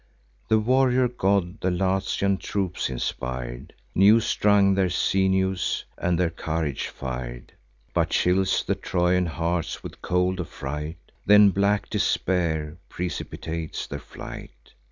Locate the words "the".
0.47-0.57, 1.61-1.69, 8.63-8.73